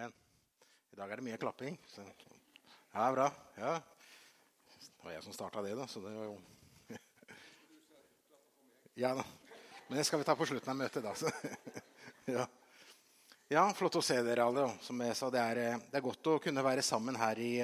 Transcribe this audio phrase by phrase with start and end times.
[0.00, 0.12] Amen.
[0.92, 1.74] I dag er det mye klapping.
[1.92, 2.00] Så.
[2.94, 3.26] Ja, bra.
[3.58, 3.72] Ja.
[4.80, 5.84] Det var jeg som starta det, da.
[5.86, 6.38] Så det var jo
[9.02, 9.26] Ja da.
[9.88, 11.12] Men det skal vi ta på slutten av møtet, da.
[12.32, 12.48] Ja.
[13.52, 14.70] ja, flott å se dere alle.
[14.80, 17.54] Som jeg sa, det er, det er godt å kunne være sammen her i,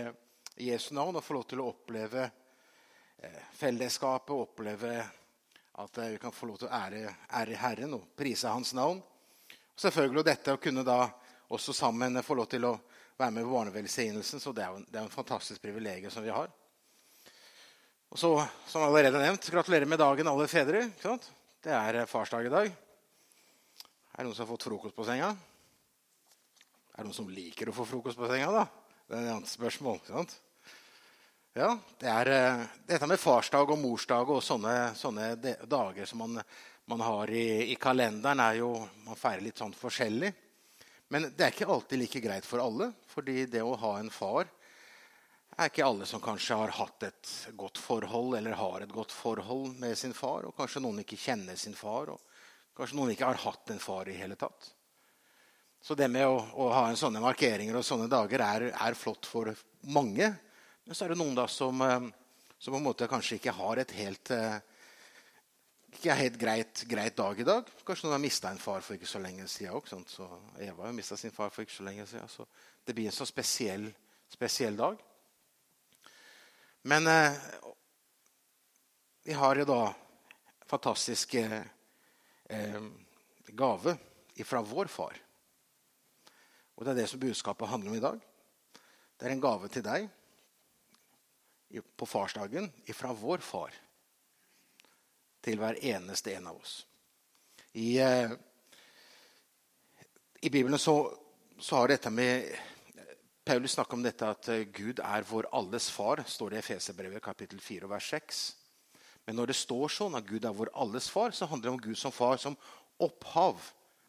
[0.61, 6.21] i Jesu navn og få lov til å oppleve eh, fellesskapet, oppleve at eh, vi
[6.21, 7.07] kan få lov til å ære,
[7.41, 9.01] ære Herren og prise Hans navn.
[9.01, 11.07] Og selvfølgelig dette å kunne da
[11.49, 12.77] også sammen få lov til å
[13.17, 14.43] være med på barnevelsignelsen.
[14.43, 16.51] Så det er jo det er en fantastisk privilegium som vi har.
[18.11, 18.31] Og så,
[18.71, 20.87] som allerede nevnt, gratulerer med dagen, alle fedre.
[21.63, 22.73] Det er farsdag i dag.
[24.17, 25.35] Er det noen som har fått frokost på senga?
[26.95, 28.49] Er det noen som liker å få frokost på senga?
[28.55, 28.63] da?
[29.07, 29.99] Det er et annet spørsmål.
[30.01, 30.37] ikke sant?
[31.57, 31.69] Ja,
[32.01, 35.35] det er, uh, Dette med farsdag og morsdag og sånne, sånne
[35.69, 36.41] dager som man,
[36.89, 38.71] man har i, i, kalenderen, er jo
[39.05, 40.33] Man feirer litt sånn forskjellig.
[41.09, 42.93] Men det er ikke alltid like greit for alle.
[43.07, 44.49] fordi det å ha en far
[45.57, 49.79] er ikke alle som kanskje har hatt et godt forhold eller har et godt forhold
[49.81, 50.45] med sin far.
[50.45, 52.11] Og kanskje noen ikke kjenner sin far.
[52.13, 52.21] og
[52.77, 54.73] Kanskje noen ikke har hatt en far i hele tatt.
[55.81, 59.29] Så det med å, å ha en sånne markeringer og sånne dager er, er, flott
[59.31, 59.53] for
[59.87, 60.33] mange.
[60.85, 62.09] Men så er det noen da som, eh,
[62.59, 64.59] som på en måte kanskje ikke har et helt eh,
[65.93, 67.69] ikke helt greit, greit dag i dag.
[67.87, 69.89] Kanskje noen har mista en far for ikke så lenge siden òg.
[70.61, 72.29] Eva har mista sin far for ikke så lenge siden.
[72.29, 72.47] Så
[72.85, 73.87] det blir en så spesiell,
[74.31, 74.99] spesiell dag.
[76.87, 77.39] Men eh,
[79.27, 79.81] vi har jo da
[80.67, 82.83] fantastiske eh,
[83.57, 83.97] gave
[84.45, 85.17] fra vår far.
[86.77, 88.21] Og Det er det som budskapet handler om i dag.
[89.17, 90.11] Det er en gave til deg
[91.97, 93.75] på farsdagen fra vår far
[95.47, 96.81] til hver eneste en av oss.
[97.79, 98.33] I, eh,
[100.43, 100.97] i Bibelen så,
[101.59, 102.51] så, har dette med
[103.47, 107.23] Paulus snakker om dette at eh, Gud er vår alles far, står det i Efeserbrevet
[107.23, 108.41] kapittel 4 vers 6.
[109.27, 111.85] Men når det står sånn at Gud er vår alles far, så handler det om
[111.85, 112.59] Gud som far som
[113.03, 113.63] opphav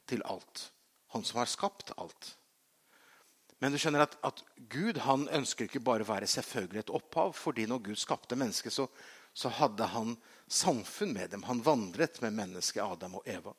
[0.10, 0.70] til alt.
[1.14, 2.34] Han som har skapt alt.
[3.62, 7.34] Men du skjønner at, at Gud han ønsker ikke bare å være selvfølgelig et opphav.
[7.34, 8.86] fordi når Gud skapte mennesket, så,
[9.34, 10.14] så hadde han
[10.48, 11.44] samfunn med dem.
[11.44, 13.54] Han vandret med mennesket Adam og Eva.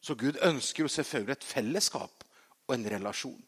[0.00, 2.24] Så Gud ønsker jo selvfølgelig et fellesskap
[2.68, 3.42] og en relasjon.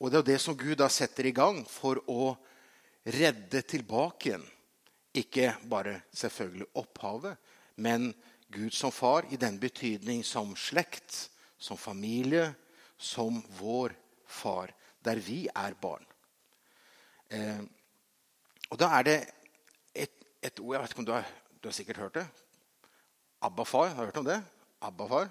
[0.00, 2.34] Og det er det som Gud da setter i gang for å
[3.06, 4.46] redde tilbake igjen
[5.16, 7.36] ikke bare selvfølgelig opphavet,
[7.80, 8.10] men
[8.52, 12.52] Gud som far i den betydning som slekt, som familie,
[12.98, 13.94] som vår
[14.26, 16.04] far, der vi er barn.
[17.28, 17.62] Eh,
[18.70, 19.16] og da er det
[19.94, 21.26] et, et, ord Jeg vet ikke om du har,
[21.66, 22.26] du har sikkert hørt det.
[23.42, 23.88] Abba-far.
[23.88, 24.36] Har du hørt om det?
[24.86, 25.26] Abba-far.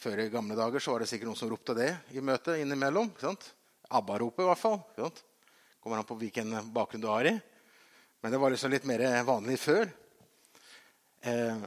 [0.00, 3.10] Før i gamle dager så var det sikkert noen som ropte det i møtet innimellom.
[3.92, 4.80] Abba-ropet, i hvert fall.
[5.84, 7.34] Kommer an på hvilken bakgrunn du har i.
[8.24, 9.92] Men det var liksom litt mer vanlig før.
[11.28, 11.60] Eh,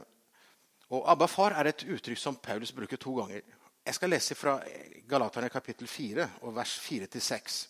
[0.90, 3.46] og Abba far er et uttrykk som Paulus bruker to ganger.
[3.86, 4.58] Jeg skal lese fra
[5.06, 7.62] Galaterne kapittel 4, og vers 4-6.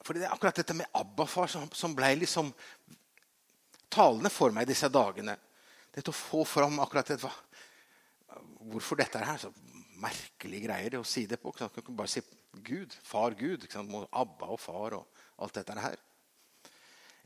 [0.00, 2.48] For Det er akkurat dette med Abba far som, som ble liksom
[3.92, 5.36] talende for meg disse dagene.
[5.94, 7.20] Dette å få fram akkurat det,
[8.70, 9.40] hvorfor dette er her.
[9.40, 9.52] Så
[10.02, 11.52] merkelige greier å si det på.
[11.56, 12.22] Kan ikke bare si
[12.66, 13.66] Gud, far Gud.
[14.10, 15.98] Abba og far og alt dette her.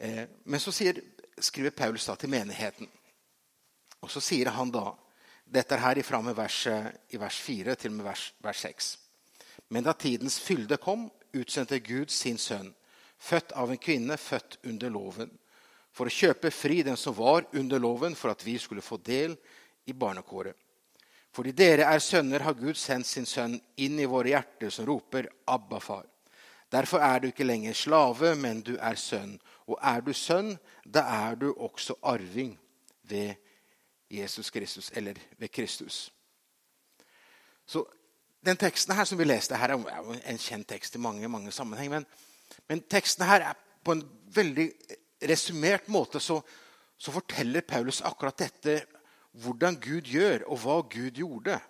[0.01, 1.01] Eh, men så sier,
[1.41, 2.89] skriver Paulus da til menigheten.
[4.01, 4.95] Og så sier han da
[5.51, 6.61] Dette er her ifra med vers,
[7.11, 8.91] i vers 4 til med vers, vers 6.
[9.75, 12.69] Men da tidens fylde kom, utsendte Gud sin sønn,
[13.19, 15.33] født av en kvinne, født under loven,
[15.93, 19.37] for å kjøpe fri den som var under loven, for at vi skulle få del
[19.87, 20.57] i barnekåret.
[21.35, 25.29] Fordi dere er sønner, har Gud sendt sin sønn inn i våre hjerter, som roper
[25.47, 26.09] 'Abba, far'.
[26.71, 29.41] Derfor er du ikke lenger slave, men du er sønn.
[29.67, 32.59] Og er du sønn, da er du også arving
[33.03, 33.35] ved
[34.11, 36.13] Jesus Kristus, eller ved Kristus.
[37.67, 37.85] Så
[38.47, 41.91] den teksten her som vi leste her, er en kjent tekst i mange, mange sammenheng.
[41.91, 42.07] Men,
[42.69, 44.05] men teksten her er på en
[44.35, 44.71] veldig
[45.21, 46.41] resumert måte så,
[46.99, 48.81] så forteller Paulus akkurat dette.
[49.41, 51.61] Hvordan Gud gjør, og hva Gud gjorde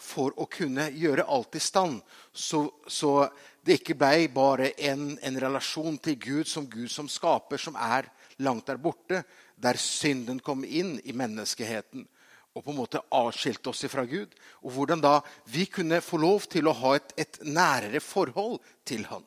[0.00, 2.00] for å kunne gjøre alt i stand.
[2.32, 3.28] Så, så
[3.64, 8.08] det ikke ble bare en, en, relasjon til Gud som Gud som skaper, som er
[8.40, 9.24] langt der borte,
[9.60, 12.06] der synden kom inn i menneskeheten
[12.50, 14.32] og på en måte avskilte oss fra Gud.
[14.66, 15.20] Og hvordan da
[15.52, 18.58] vi kunne få lov til å ha et, et nærere forhold
[18.88, 19.22] til Han.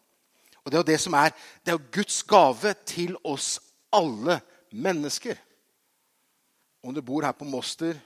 [0.63, 1.33] Og Det er jo det som er,
[1.63, 3.59] det er jo Guds gave til oss
[3.93, 4.39] alle
[4.71, 5.37] mennesker.
[6.83, 7.99] Om du bor her på Moster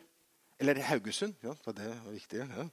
[0.59, 2.67] eller Haugesund ja, det var viktig, ja.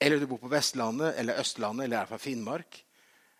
[0.00, 2.82] eller du bor på Vestlandet eller Østlandet eller er fra Finnmark,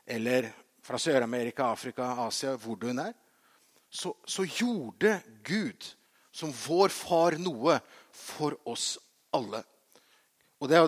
[0.07, 0.49] eller
[0.83, 3.13] fra Sør-Amerika, Afrika, Asia, hvor du enn er,
[3.93, 5.85] så, så, gjorde Gud,
[6.33, 7.77] som vår far, noe
[8.09, 8.97] for oss
[9.37, 9.61] alle.
[10.63, 10.81] Og det,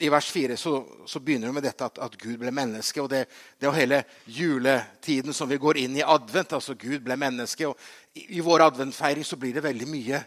[0.00, 0.74] I vers 4 så,
[1.06, 3.02] så, begynner det med dette at, at Gud ble menneske.
[3.02, 3.26] og det,
[3.60, 6.52] det er hele juletiden som vi går inn i advent.
[6.56, 7.68] altså Gud ble menneske.
[7.68, 7.76] og
[8.14, 10.22] I, i vår adventfeiring så blir det veldig mye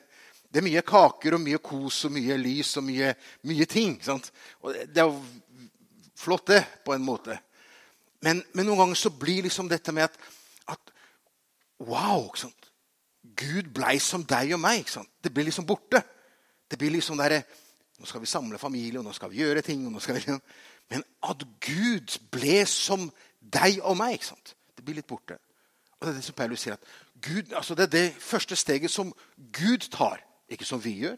[0.53, 3.07] det er mye kaker og mye kos og mye lys og mye,
[3.49, 3.95] mye ting.
[4.05, 4.27] Sant?
[4.61, 5.15] Og det er jo
[6.13, 7.39] flott, det, på en måte.
[8.21, 10.19] Men, men, noen ganger så blir liksom dette med at,
[10.75, 10.93] at
[11.81, 12.29] Wow!
[13.33, 14.85] Gud blei som deg og meg.
[15.25, 16.03] Det blir liksom borte.
[16.69, 17.41] Det blir liksom der,
[17.99, 19.85] Nå skal vi samle familie, og nå skal vi gjøre ting.
[19.85, 20.41] Vi, liksom,
[20.89, 23.09] men at Gud ble som
[23.39, 24.23] deg og meg,
[24.75, 25.37] det blir litt borte.
[25.99, 26.83] Og Det er det som Paulus sier, at
[27.23, 29.13] Gud, altså det er det første steget som
[29.53, 30.19] Gud tar
[30.49, 31.15] ikke som vi gjør.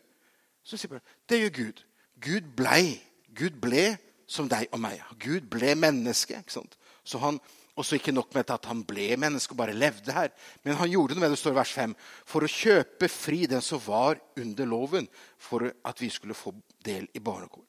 [0.63, 1.83] Så sier Paulus det gjør Gud.
[2.21, 3.01] Gud blei.
[3.35, 5.01] Gud ble som deg og meg.
[5.19, 6.37] Gud ble menneske.
[6.37, 6.77] ikke sant?
[7.03, 7.39] Så han,
[7.75, 10.31] også ikke nok med at han ble menneske og bare levde her,
[10.63, 11.95] men han gjorde noe med det står i vers 5,
[12.27, 16.55] for å kjøpe fri den som var under loven, for at vi skulle få
[16.85, 17.65] del i barnekår.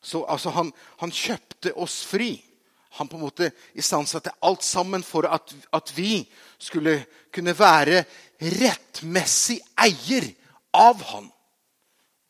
[0.00, 2.36] Så altså, han, han kjøpte oss fri.
[2.98, 6.22] Han på en måte istandsatte alt sammen for at, at vi
[6.60, 7.00] skulle
[7.34, 8.04] kunne være
[8.40, 10.28] rettmessig eier
[10.78, 11.26] av Han.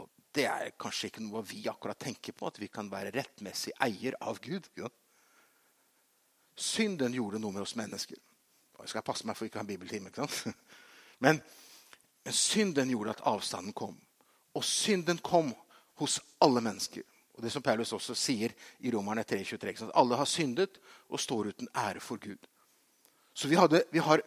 [0.03, 3.75] Og Det er kanskje ikke noe vi akkurat tenker på, at vi kan være rettmessig
[3.85, 4.67] eier av Gud.
[4.79, 4.91] Ja.
[6.58, 8.19] Synden gjorde noe med oss mennesker.
[8.78, 10.10] Jeg skal passe meg for ikke å ha en bibeltime.
[10.10, 10.58] ikke sant?
[11.25, 11.40] Men,
[12.22, 13.96] men synden gjorde at avstanden kom.
[14.55, 15.49] Og synden kom
[15.99, 17.02] hos alle mennesker.
[17.34, 18.55] Og det som Paulus også sier
[18.87, 19.88] i Romerne 3,23.
[19.88, 20.78] At alle har syndet
[21.08, 22.38] og står uten ære for Gud.
[23.34, 24.22] Så vi, hadde, vi har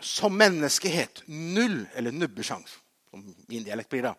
[0.00, 2.80] som menneskehet null eller nubbesjanse
[3.10, 4.14] som min dialekt blir, da,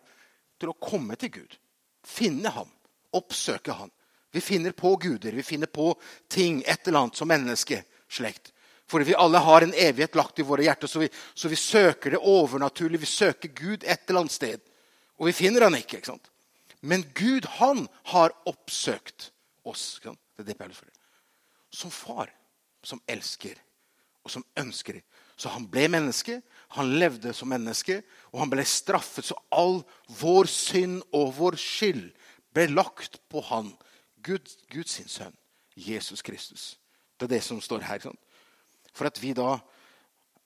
[0.58, 1.58] til å komme til Gud.
[2.02, 2.70] Finne ham.
[3.14, 3.90] Oppsøke ham.
[4.32, 5.92] Vi finner på guder, vi finner på
[6.28, 8.52] ting, et eller annet, som menneskeslekt.
[8.88, 12.14] For vi alle har en evighet lagt i våre hjerter, så vi, så vi søker
[12.16, 13.04] det overnaturlige.
[13.04, 14.64] Vi søker Gud et eller annet sted.
[15.20, 16.00] Og vi finner han ikke.
[16.00, 16.30] ikke sant?
[16.80, 17.84] Men Gud, han
[18.14, 19.30] har oppsøkt
[19.68, 20.00] oss.
[20.00, 20.14] Det
[20.44, 20.94] er det Paulus føler.
[21.74, 22.32] Som far
[22.88, 23.56] som elsker,
[24.24, 25.00] og som ønsker.
[25.38, 26.40] Så han ble menneske,
[26.74, 28.00] han levde som menneske,
[28.32, 29.28] og han ble straffet.
[29.28, 29.82] Så all
[30.20, 32.08] vår synd og vår skyld
[32.56, 33.70] ble lagt på han.
[34.22, 35.36] Gud, Guds sønn,
[35.76, 36.78] Jesus Kristus.
[37.18, 38.02] Det er det som står her.
[38.02, 38.18] Sånn.
[38.94, 39.58] For at vi da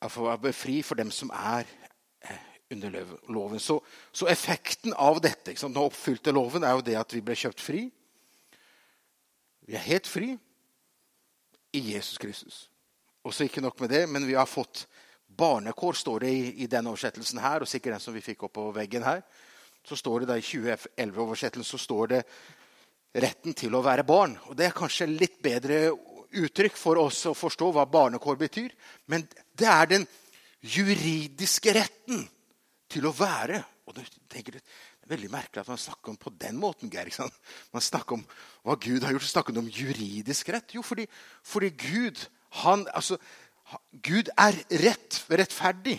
[0.02, 1.68] er befri for dem som er
[2.24, 3.60] eh, under loven.
[3.60, 3.78] Så,
[4.12, 7.86] så effekten av dette, den oppfylte loven, er jo det at vi ble kjøpt fri.
[9.68, 10.34] Vi er helt fri
[11.72, 12.66] i Jesus Kristus.
[13.22, 14.86] Og så ikke nok med det, men vi har fått
[15.32, 18.56] barnekår, står det i, i denne oversettelsen her, og sikkert den som vi fikk opp
[18.58, 19.22] på veggen her.
[19.86, 22.22] Så står det da I 2011-oversettelsen så står det
[23.14, 24.38] 'retten til å være barn'.
[24.48, 25.92] Og Det er kanskje litt bedre
[26.32, 28.72] uttrykk for oss å forstå hva barnekår betyr.
[29.06, 30.06] Men det er den
[30.62, 32.24] juridiske retten
[32.88, 33.62] til å være.
[33.88, 36.90] Og det, tenker, det er veldig merkelig at man snakker om på den måten.
[36.92, 37.10] Geir,
[37.72, 38.24] Man snakker om
[38.62, 39.28] hva Gud har gjort.
[39.28, 40.74] Snakker om juridisk rett.
[40.74, 41.06] Jo, fordi,
[41.42, 42.26] fordi Gud
[42.62, 43.16] han, altså,
[44.04, 45.98] Gud er rett, rettferdig.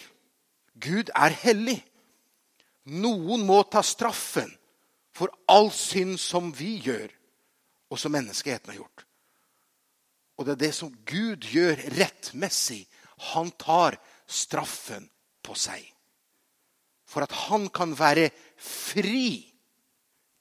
[0.74, 1.80] Gud er hellig.
[2.86, 4.52] Noen må ta straffen
[5.14, 7.12] for all synd som vi gjør,
[7.94, 9.06] og som menneskeheten har gjort.
[10.38, 12.82] Og det er det som Gud gjør rettmessig.
[13.34, 15.06] Han tar straffen
[15.46, 15.86] på seg.
[17.06, 19.44] For at han kan være fri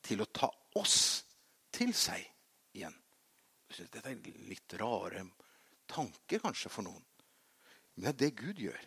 [0.03, 0.49] til å ta
[0.81, 0.97] oss
[1.75, 2.25] til seg
[2.73, 2.95] igjen.
[3.73, 5.27] Dette er en litt rare
[5.93, 7.05] tanke kanskje for noen.
[7.95, 8.81] Men det er det Gud gjør.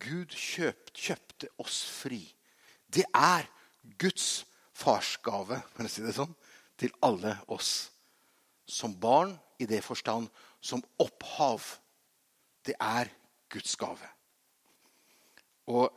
[0.00, 2.22] Gud kjøpt, kjøpte oss fri.
[2.86, 3.48] Det er
[3.98, 4.44] Guds
[4.80, 6.32] farsgave for å si det sånn,
[6.80, 7.90] til alle oss.
[8.64, 11.64] Som barn i det forstand som opphav.
[12.64, 13.10] Det er
[13.50, 14.08] Guds gave.
[15.70, 15.90] Og,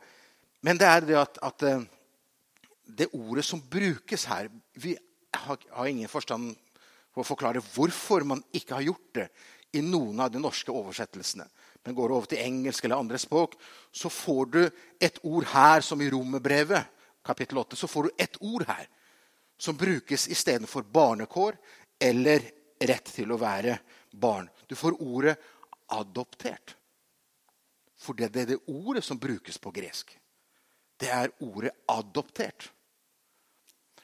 [0.64, 1.84] men det er det at, at, eh,
[2.84, 4.92] det ordet som brukes her Vi
[5.34, 6.52] har, har ingen forstand
[7.14, 9.28] på å forklare hvorfor man ikke har gjort det
[9.74, 11.46] i noen av de norske oversettelsene.
[11.84, 13.56] Men går du over til engelsk eller andre språk,
[13.92, 14.60] så får du
[15.02, 16.86] et ord her, som i Romerbrevet,
[17.24, 17.76] kapittel 8.
[17.76, 18.88] Så får du et ord her
[19.58, 21.56] som brukes istedenfor barnekår
[22.00, 22.42] eller
[22.80, 23.78] rett til å være
[24.12, 24.50] barn.
[24.66, 25.36] Du får ordet
[25.88, 26.74] 'adoptert'.
[27.96, 30.18] For det er det ordet som brukes på gresk.
[30.98, 32.70] Det er ordet 'adoptert'.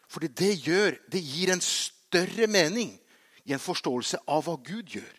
[0.08, 2.98] Fordi det gjør, det gir en større mening
[3.44, 5.14] i en forståelse av hva Gud gjør.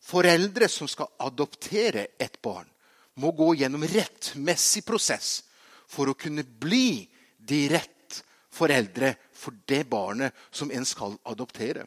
[0.00, 2.68] Foreldre som skal adoptere et barn,
[3.14, 5.42] må gå gjennom rettmessig prosess
[5.90, 8.20] for å kunne bli de rett
[8.50, 11.86] foreldre for det barnet som en skal adoptere.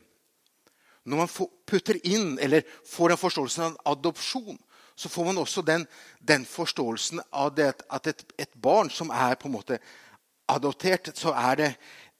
[1.03, 4.59] Når man putter inn eller får den forståelsen av adopsjon,
[4.95, 5.87] så får man også den,
[6.19, 9.79] den forståelsen av det, at et, et, barn som er på en måte
[10.47, 11.69] adoptert, så er det,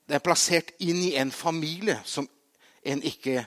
[0.08, 2.28] det er plassert inn i en familie som
[2.84, 3.44] en ikke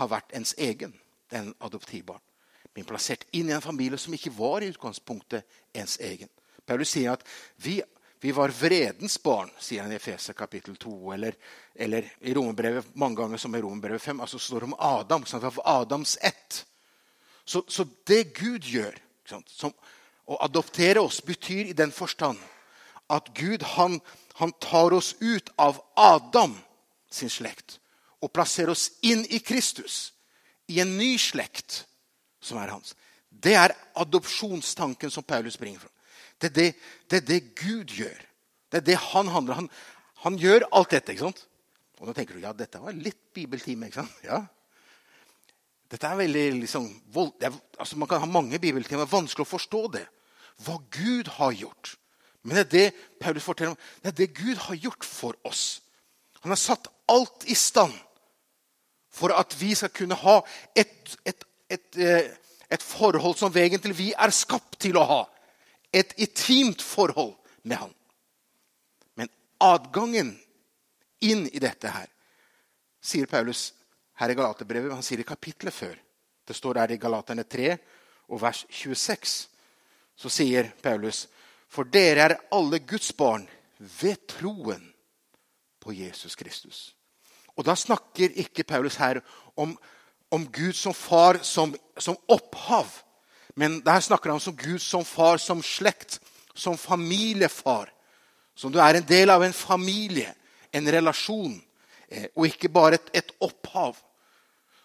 [0.00, 0.94] har vært ens egen.
[1.28, 2.22] Det er en adoptivbarn.
[2.74, 5.42] Men plassert inn i en familie som ikke var i utgangspunktet
[5.74, 6.30] ens egen.
[6.70, 7.26] Paulus sier at
[7.58, 7.80] vi
[8.20, 11.12] vi var vredens barn, sier han i Efeser kapittel 2.
[11.12, 11.36] Eller,
[11.74, 14.20] eller i Romerbrevet mange ganger som i Romerbrevet 5.
[14.20, 15.24] altså står det om Adam.
[15.24, 16.58] Sånn at Adams ett.
[17.44, 19.72] Så, så, det Gud gjør som,
[20.30, 22.38] Å adoptere oss betyr i den forstand
[23.10, 23.96] at Gud han,
[24.38, 26.58] han tar oss ut av Adam
[27.10, 27.80] sin slekt
[28.20, 30.12] og plasserer oss inn i Kristus,
[30.68, 31.86] i en ny slekt
[32.44, 32.92] som er hans.
[33.30, 35.94] Det er adopsjonstanken som Paulus bringer fram.
[36.40, 36.68] Det er det,
[37.10, 38.20] det er det, Gud gjør.
[38.70, 39.68] Det er det han handler han,
[40.24, 41.12] han gjør alt dette.
[41.12, 41.44] ikke sant?
[42.00, 43.90] Og nå tenker du ja, dette var litt bibeltime.
[43.90, 44.24] ikke sant?
[44.24, 44.40] Ja.
[45.90, 49.04] Dette er veldig liksom, vold, er, altså Man kan ha mange bibeltimer.
[49.04, 50.06] Det er vanskelig å forstå det.
[50.64, 51.96] Hva Gud har gjort.
[52.42, 53.80] Men det er det Paulus forteller om.
[54.00, 55.82] Det er det Gud har gjort for oss.
[56.40, 57.92] Han har satt alt i stand
[59.12, 60.38] for at vi skal kunne ha
[60.78, 62.30] et, et, et, eh,
[62.70, 65.20] et forhold som vi egentlig vi er skapt til å ha
[65.92, 67.94] et intimt forhold med han.
[69.14, 69.28] Men
[69.58, 70.34] adgangen
[71.20, 72.08] inn i dette her,
[73.00, 73.70] sier Paulus
[74.20, 74.94] her i Galaterbrevet.
[74.94, 75.96] Han sier i kapitlet før.
[76.46, 77.74] Det står der i Galaterne 3
[78.30, 79.48] og vers 26.
[80.16, 81.26] Så sier Paulus,
[81.70, 83.46] for dere er alle Guds barn
[83.78, 84.82] ved troen
[85.80, 86.80] på Jesus Kristus.
[87.56, 89.20] Og da snakker ikke Paulus her
[89.56, 89.72] om,
[90.30, 92.88] om Gud som far, som, som opphav
[93.54, 96.20] men der snakker han som Gud som far, som slekt,
[96.54, 97.92] som familiefar.
[98.54, 100.34] Som du er en del av en familie,
[100.72, 101.56] en relasjon,
[102.08, 103.96] eh, og ikke bare et, et opphav.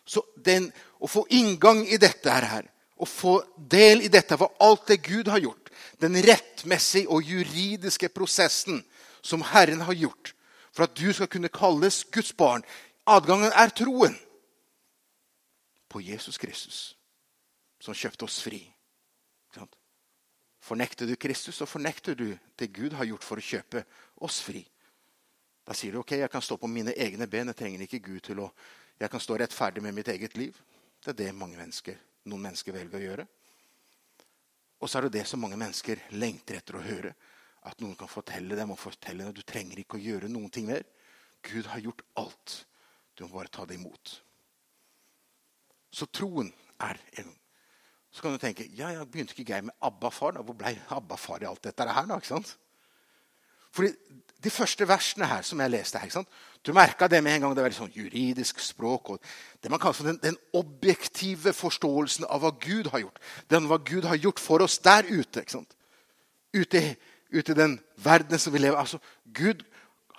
[0.06, 2.66] Så den, Å få inngang i dette her,
[2.98, 5.70] å få del i dette for alt det Gud har gjort,
[6.02, 8.80] den rettmessige og juridiske prosessen
[9.22, 10.32] som Herren har gjort
[10.76, 12.66] for at du skal kunne kalles Guds barn
[13.08, 14.16] Adgangen er troen
[15.90, 16.95] på Jesus Kristus
[17.80, 18.62] som kjøpte oss fri.
[20.66, 23.84] Fornekter du Kristus, så fornekter du det Gud har gjort for å kjøpe
[24.26, 24.64] oss fri.
[25.66, 27.50] Da sier du ok, jeg kan stå på mine egne ben.
[27.52, 28.52] Jeg trenger ikke Gud til å
[28.96, 30.56] Jeg kan stå rettferdig med mitt eget liv.
[31.04, 31.98] Det er det mange mennesker,
[32.32, 33.26] noen mennesker velger å gjøre.
[34.80, 37.12] Og så er det det som mange mennesker lengter etter å høre.
[37.68, 40.48] At noen kan fortelle dem og fortelle dem at du trenger ikke å gjøre noen
[40.48, 40.88] ting mer.
[41.44, 42.56] Gud har gjort alt.
[43.16, 44.16] Du må bare ta det imot.
[45.92, 47.36] Så troen er en
[48.16, 50.38] så kan du tenke ja, ja, begynte ikke Geir med Abba-far?
[50.40, 52.06] Hvor ble Abba-far i alt dette her?
[52.08, 52.54] da, ikke sant?
[53.76, 53.92] Fordi
[54.46, 56.34] De første versene her som jeg leste her, ikke sant?
[56.62, 57.54] Du merka det med en gang.
[57.58, 59.10] Det var sånn juridisk språk.
[59.10, 59.20] og
[59.64, 63.18] Det man kaller for den, den, objektive forståelsen av hva Gud har gjort.
[63.50, 65.42] Den hva Gud har gjort for oss der ute.
[65.42, 65.74] ikke sant?
[66.54, 66.84] Ute,
[67.34, 69.66] ute i den verden som vi lever Altså, Gud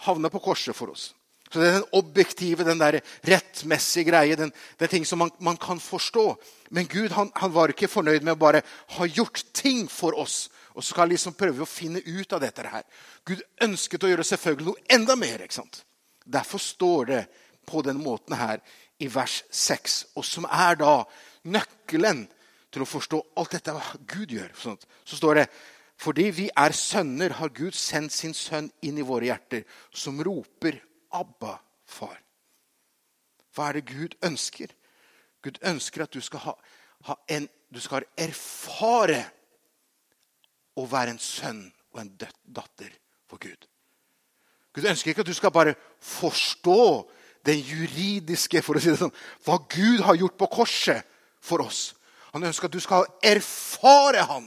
[0.09, 1.15] havna på korset for oss.
[1.57, 5.57] Så det er den objektive, den der rettmessige greie, den, den ting som man, man,
[5.57, 6.25] kan forstå.
[6.69, 8.61] Men Gud han, han, var ikke fornøyd med å bare
[8.99, 10.51] ha gjort ting for oss.
[10.75, 12.83] Og så skal liksom prøve å finne ut av dette her.
[13.25, 15.47] Gud ønsket å gjøre selvfølgelig noe enda mer.
[15.47, 15.79] ikke sant?
[16.29, 17.21] Derfor står det
[17.65, 18.61] på den måten her
[19.01, 20.99] i vers 6, og som er da
[21.49, 22.27] nøkkelen
[22.69, 24.53] til å forstå alt dette hva Gud gjør.
[24.61, 25.47] Så står det
[26.05, 29.65] fordi vi er sønner, har Gud sendt sin sønn inn i våre hjerter,
[29.97, 30.83] som roper
[31.17, 31.57] Abba,
[31.89, 32.19] far.
[33.55, 34.73] Hva er det Gud ønsker?
[35.43, 36.55] Gud ønsker at du skal, ha,
[37.09, 39.23] ha en, du skal erfare
[40.77, 41.63] å være en sønn
[41.95, 42.93] og en datter
[43.31, 43.69] for Gud.
[44.77, 46.81] Gud ønsker ikke at du skal bare forstå
[47.47, 49.15] den juridiske for å si det sånn,
[49.47, 51.07] hva Gud har gjort på korset
[51.41, 51.95] for oss.
[52.35, 54.45] Han ønsker at du skal erfare ham.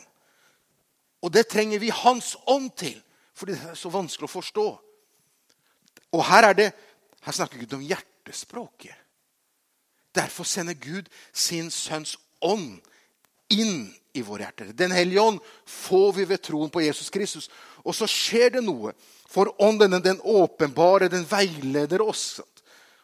[1.25, 2.99] Og det trenger vi Hans ånd til,
[3.33, 4.67] fordi det er så vanskelig å forstå.
[6.15, 6.69] Og her, er det,
[7.21, 8.95] her snakker Gud om hjertespråket.
[10.15, 12.79] Derfor sender Gud sin sønns ånd
[13.53, 14.73] inn i våre hjerter.
[14.73, 15.39] Den hellige ånd
[15.69, 17.49] får vi ved troen på Jesus Kristus.
[17.85, 18.95] Og så skjer det noe.
[19.29, 22.39] For ånden den åpenbare, den veileder oss.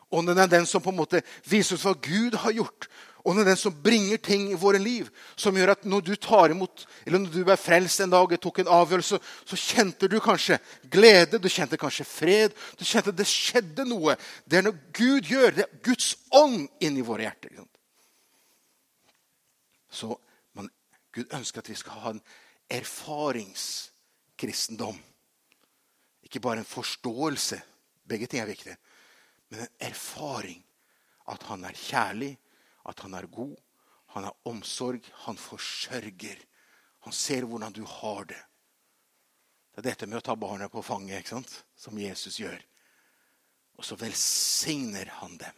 [0.09, 2.89] Ånden er den som på en måte viser oss hva Gud har gjort.
[3.25, 6.13] Og det er den som bringer ting i våre liv, som gjør at når du
[6.22, 9.17] tar imot, eller når du ble frelst en dag og tok en avgjørelse,
[9.50, 10.60] så kjente du kanskje
[10.94, 12.53] glede, du kjente kanskje fred.
[12.77, 14.13] Du kjente det skjedde noe.
[14.46, 15.65] Det er noe Gud gjør det.
[15.65, 17.50] er Guds ånd inn i våre hjerter.
[19.89, 20.08] Så
[20.53, 20.70] man,
[21.15, 22.25] Gud ønsker at vi skal ha en
[22.77, 24.98] erfaringskristendom.
[26.25, 27.58] Ikke bare en forståelse
[28.05, 28.70] Begge ting er viktig.
[29.50, 30.62] Men en erfaring
[31.32, 32.36] at han er kjærlig,
[32.86, 33.56] at han er god,
[34.15, 36.39] han har omsorg, han forsørger.
[37.06, 38.42] Han ser hvordan du har det.
[39.75, 41.51] Det er dette med å ta barnet på fanget ikke sant?
[41.75, 42.62] som Jesus gjør.
[43.75, 45.58] Og så velsigner han dem.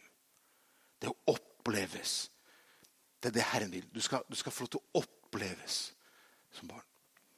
[0.97, 2.31] Det oppleves.
[3.21, 3.85] Det er det Herren vil.
[3.93, 5.77] Du skal, du skal få lov til å oppleves
[6.57, 6.85] som barn.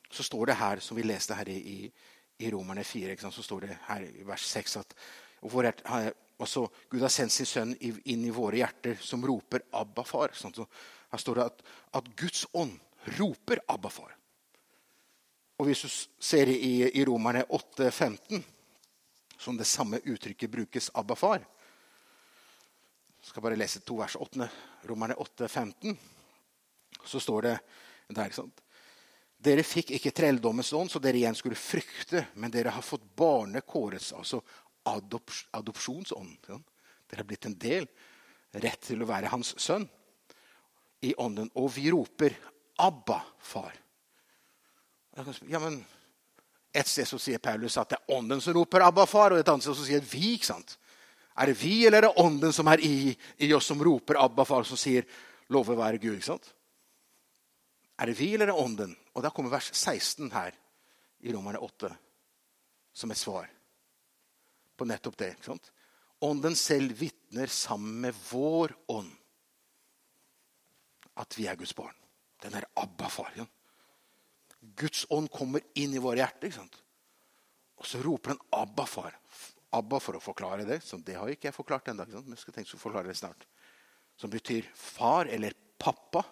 [0.09, 1.91] Så står det her, som vi leste her i,
[2.39, 4.95] i Romerne 4, så står det her i vers 6 at
[6.39, 10.35] altså, Gud har sendt sin sønn inn i våre hjerter, som roper 'Abba, far'.
[10.35, 10.67] Sånn, så
[11.11, 11.61] her står det at,
[11.99, 12.79] at Guds ånd
[13.19, 14.15] roper 'Abba, far'.
[15.59, 15.89] Og hvis du
[16.23, 18.43] ser i, i Romerne 8, 15,
[19.39, 21.45] som det samme uttrykket brukes 'Abba, far'
[23.19, 24.15] Jeg skal bare lese to vers.
[24.15, 24.47] 8,
[24.87, 25.97] Romerne 8,15.
[27.05, 27.55] Så står det
[28.07, 28.61] der, ikke sant?
[29.39, 34.11] Dere fikk ikke trelldommens ånd, så dere igjen skulle frykte, men dere har fått barnekårets,
[34.17, 34.41] altså
[34.89, 36.49] adops adopsjonsånd.
[37.09, 37.87] Dere har blitt en del,
[38.51, 39.87] rett til å være hans sønn
[41.05, 41.51] i ånden.
[41.55, 42.35] Og vi roper
[42.77, 43.77] 'Abba, far'.
[45.47, 45.85] Ja, men
[46.73, 49.47] Et sted så sier Paulus at det er ånden som roper 'Abba, far', og et
[49.49, 50.33] annet sted så sier vi.
[50.33, 50.77] ikke sant?
[51.37, 54.43] Er det vi eller er det ånden som er i, i oss, som roper 'Abba,
[54.43, 55.05] far', som sier
[55.49, 56.15] 'Love være Gud'?
[56.15, 56.53] ikke sant?
[57.99, 58.95] Er det vi eller er det ånden?
[59.15, 60.51] Og da kommer vers 16 her
[61.21, 61.97] i Romerne 8
[62.93, 63.49] som et svar
[64.79, 65.33] på nettopp det.
[65.35, 65.71] ikke sant?
[66.25, 69.11] Ånden selv vitner sammen med vår ånd
[71.19, 71.95] at vi er Guds barn.
[72.39, 73.33] Den er Abba-far.
[73.35, 73.45] Ja.
[74.79, 76.47] Guds ånd kommer inn i våre hjerter.
[76.47, 76.77] ikke sant?
[77.79, 79.15] Og så roper den Abba-far.
[79.75, 80.79] Abba for å forklare det.
[80.83, 82.07] Så det har ikke jeg forklart ennå.
[82.09, 83.45] Men jeg skal tenke å forklare det snart.
[84.19, 86.23] Som betyr far eller pappa,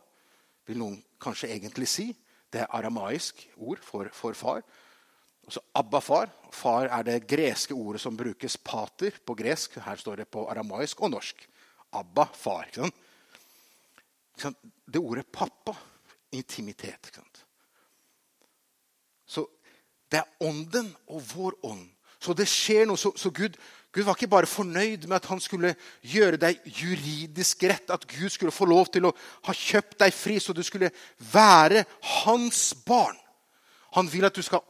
[0.67, 2.09] vil noen kanskje egentlig si.
[2.51, 4.63] Det er aramaisk ord for, for far.
[5.47, 6.29] Altså Abba-far.
[6.51, 9.79] Far er det greske ordet som brukes pater på gresk.
[9.83, 11.47] Her står det på aramaisk og norsk.
[11.95, 12.71] Abba-far.
[14.37, 15.75] Det ordet pappa
[16.35, 17.11] intimitet.
[19.25, 19.45] Så
[20.11, 21.87] det er ånden og vår ånd.
[22.19, 22.99] Så det skjer noe.
[22.99, 23.55] Så, så Gud,
[23.93, 28.29] Gud, var ikke bare fornøyd med at han skulle gjøre deg juridisk rett, at Gud
[28.33, 29.13] skulle få lov til å
[29.47, 30.91] ha kjøpt deg fri, så du skulle
[31.31, 31.85] være
[32.23, 33.15] hans barn.
[33.95, 34.65] Han vil at du skal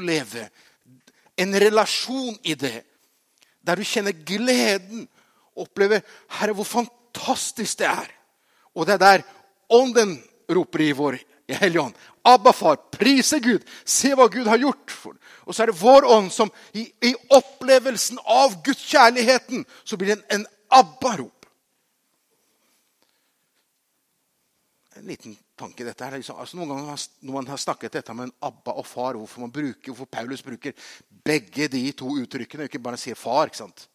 [0.00, 0.48] oppleve
[1.36, 2.84] en relasjon i det,
[3.60, 5.08] der du kjenner gleden.
[5.56, 6.02] Oppleve
[6.38, 8.08] Herre, hvor fantastisk det er.
[8.74, 9.26] Og det er der
[9.68, 11.18] ånden roper i vår
[11.50, 11.94] Hellige Ånd.
[12.22, 13.64] Abba, far, prise Gud.
[13.84, 14.92] Se hva Gud har gjort.
[15.44, 20.12] Og så er det vår ånd som i, i opplevelsen av Guds kjærligheten så blir
[20.12, 21.48] det en, en Abba-rop.
[24.94, 26.16] En liten tanke dette her.
[26.18, 29.44] Liksom, altså noen ganger Når man har snakket dette med en Abba og far, hvorfor,
[29.44, 30.74] man bruker, hvorfor Paulus bruker
[31.24, 33.46] begge de to uttrykkene, ikke bare sier far.
[33.46, 33.86] ikke sant?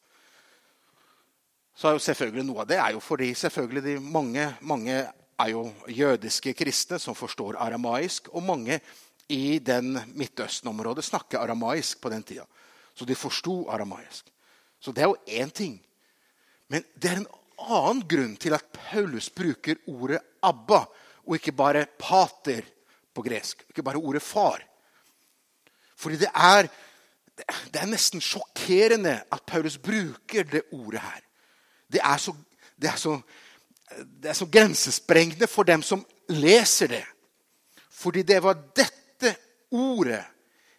[1.76, 5.00] Så er jo selvfølgelig Noe av det er jo fordi selvfølgelig de mange, mange
[5.40, 8.30] er jo jødiske kristne som forstår aramaisk.
[8.32, 8.80] Og mange
[9.30, 12.46] i den Midtøsten-området snakker aramaisk på den tida.
[12.96, 14.30] Så de forsto aramaisk.
[14.80, 15.80] Så det er jo én ting.
[16.70, 17.34] Men det er en
[17.66, 20.86] annen grunn til at Paulus bruker ordet 'abba'
[21.28, 22.66] og ikke bare 'pater'
[23.14, 23.66] på gresk.
[23.70, 24.64] Ikke bare ordet 'far'.
[25.98, 26.68] Fordi det er,
[27.74, 31.22] det er nesten sjokkerende at Paulus bruker det ordet her.
[31.92, 32.34] Det er så,
[32.82, 33.22] det er så
[34.22, 37.04] det er så grensesprengende for dem som leser det.
[37.90, 39.36] Fordi det var dette
[39.72, 40.24] ordet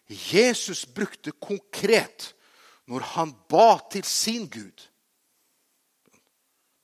[0.07, 2.33] Jesus brukte konkret
[2.87, 4.87] når han ba til sin Gud.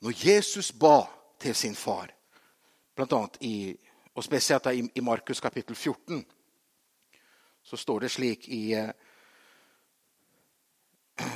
[0.02, 1.06] Når Jesus ba
[1.40, 2.10] til sin far,
[2.96, 3.78] blant annet i,
[4.16, 6.26] og spesielt i, Markus kapittel 14,
[7.64, 8.92] så står det slik i, eh,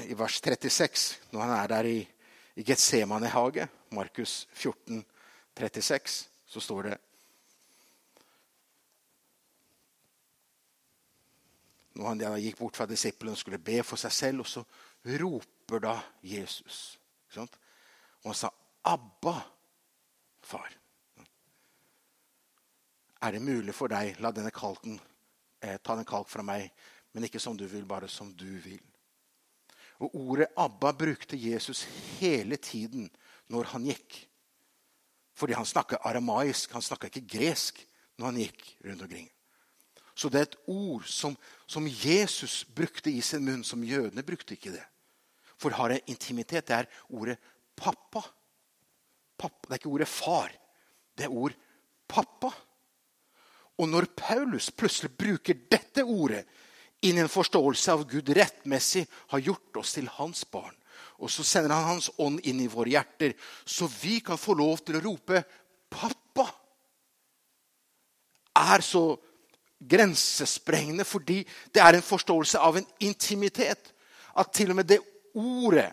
[0.10, 2.08] i vers 36, når han er der i
[2.58, 5.06] i Getsemanehage, Markus 14,
[5.58, 6.98] 36, så står det
[11.98, 14.62] Når han gikk bort fra disiplene og skulle be for seg selv, og så
[15.18, 17.00] roper da Jesus.
[17.38, 17.48] Og
[18.26, 18.50] han sa,
[18.86, 19.34] 'Abba,
[20.42, 20.78] far'.
[23.22, 25.00] Er det mulig for deg, la denne kalken
[25.62, 26.70] eh, ta den kalk fra meg,
[27.14, 28.82] men ikke som du vil, bare som du vil.
[30.00, 31.84] Og ordet 'Abba' brukte Jesus
[32.20, 33.10] hele tiden
[33.50, 34.28] når han gikk.
[35.34, 37.82] Fordi han snakka aramaisk, han snakka ikke gresk
[38.18, 39.30] når han gikk rundt omkring.
[40.18, 44.56] Så det er et ord som, som, Jesus brukte i sin munn, som jødene brukte
[44.56, 44.86] ikke det.
[45.58, 46.68] For har det intimitet.
[46.68, 47.38] Det er ordet
[47.76, 48.22] pappa.
[49.38, 49.68] pappa.
[49.68, 50.54] Det er ikke ordet far.
[51.18, 51.54] Det er ord
[52.10, 52.50] pappa.
[53.78, 56.44] Og når Paulus plutselig bruker dette ordet
[57.06, 60.74] inn i en forståelse av Gud rettmessig har gjort oss til hans barn.
[61.22, 63.34] Og så sender han Hans ånd inn i våre hjerter,
[63.66, 65.44] så vi kan få lov til å rope
[65.90, 66.50] 'pappa'.
[68.58, 69.18] Er så
[69.78, 73.94] grensesprengende fordi det er en forståelse av en intimitet.
[74.38, 75.00] At til og med det
[75.34, 75.92] ordet,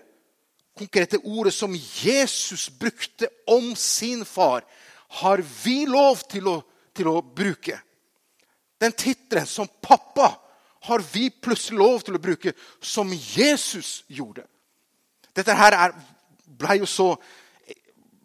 [0.77, 4.65] konkrete ordet som Jesus brukte om sin far,
[5.09, 6.63] har vi lov til å,
[6.95, 7.77] til å bruke.
[8.81, 10.31] Den tittelen som pappa
[10.85, 12.53] har vi plutselig lov til å bruke
[12.83, 14.45] som Jesus gjorde.
[15.35, 15.95] Dette her er,
[16.47, 17.15] ble jo så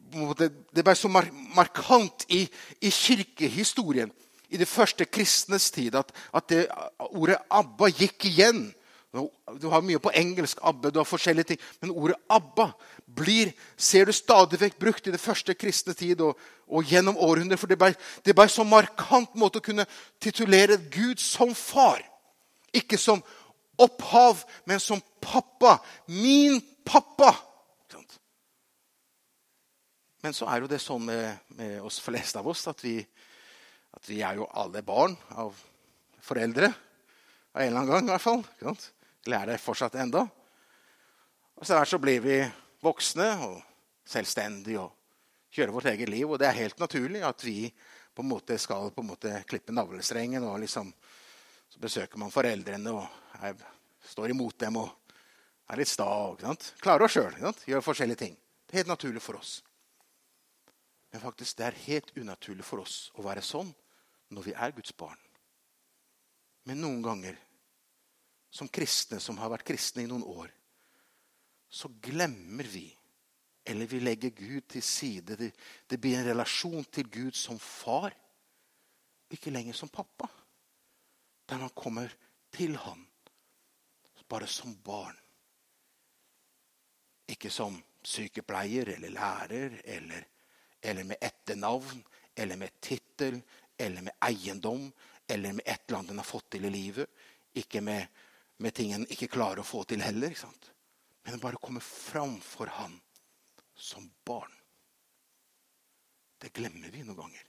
[0.10, 2.42] det ble så markant i,
[2.82, 4.10] i, kirkehistorien
[4.50, 6.64] i det første kristnes tid at, at det
[7.14, 8.72] ordet 'Abba' gikk igjen.
[9.10, 11.60] Du har mye på engelsk, Abbe, du har forskjellige ting.
[11.82, 12.72] Men ordet 'Abba'
[13.08, 17.58] blir, ser du stadig vekk brukt i det første kristne tid og, og gjennom århundrer.
[17.58, 17.96] For det ble,
[18.26, 19.88] det ble så markant måte å kunne
[20.22, 22.04] titulere Gud som far.
[22.74, 23.24] Ikke som
[23.80, 25.80] opphav, men som pappa.
[26.08, 27.34] Min pappa.
[30.22, 32.98] Men så er jo det sånn med, med oss fleste av oss at vi,
[33.96, 35.56] at vi, er jo alle barn av
[36.22, 36.74] foreldre.
[37.56, 38.44] Av en eller annen gang, i hvert fall.
[39.28, 40.24] Lærer fortsatt enda.
[41.60, 42.38] Og så, så blir vi
[42.84, 43.58] voksne og
[44.08, 44.96] selvstendige og
[45.52, 46.30] kjører vårt eget liv.
[46.30, 47.68] Og det er helt naturlig at vi
[48.16, 50.94] på en måte skal på en måte klippe navlestrengen og liksom
[51.70, 53.58] så besøker man foreldrene og er,
[54.10, 54.90] står imot dem og
[55.70, 56.08] er litt sta.
[56.82, 57.36] Klarer oss sjøl.
[57.70, 58.38] Gjør forskjellige ting.
[58.66, 59.60] Det er helt naturlig for oss.
[61.12, 63.70] Men faktisk, det er helt unaturlig for oss å være sånn
[64.34, 65.18] når vi er Guds barn.
[66.70, 67.38] Men noen ganger,
[68.50, 70.50] som kristne som har vært kristne i noen år,
[71.70, 72.88] så glemmer vi,
[73.70, 75.36] eller vi legger Gud til side.
[75.38, 75.52] Det,
[75.88, 78.16] det blir en relasjon til Gud som far,
[79.30, 80.26] ikke lenger som pappa
[81.50, 82.10] der man kommer
[82.54, 83.06] til ham
[84.30, 85.16] bare som barn.
[87.30, 90.26] Ikke som sykepleier eller lærer eller,
[90.82, 92.04] eller med etternavn
[92.36, 93.42] eller med tittel
[93.78, 94.86] eller med eiendom
[95.28, 97.10] eller med et eller annet en har fått til i livet.
[97.58, 98.06] Ikke med,
[98.60, 100.32] med ting en ikke klarer å få til heller.
[100.32, 100.72] ikke sant?
[101.26, 102.96] Men å bare komme framfor han
[103.76, 104.54] som barn.
[106.40, 107.44] Det glemmer vi noen ganger.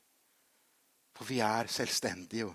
[1.15, 2.55] For vi er selvstendige.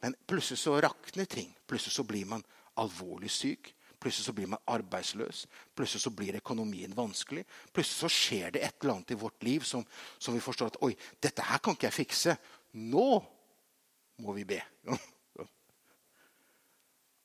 [0.00, 1.54] men plutselig så rakner ting.
[1.66, 2.42] Plutselig så blir man
[2.76, 3.74] alvorlig syk.
[3.98, 5.46] Plutselig så blir man arbeidsløs.
[5.74, 7.44] Plutselig så blir økonomien vanskelig.
[7.72, 9.84] Plutselig så skjer det et eller annet i vårt liv som,
[10.18, 12.36] som vi forstår at Oi, dette her kan ikke jeg fikse.
[12.72, 13.08] Nå
[14.20, 14.60] må vi be.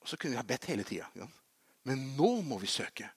[0.01, 1.07] Og så kunne vi ha bedt hele tida.
[1.15, 1.27] Ja.
[1.87, 3.09] Men nå må vi søke.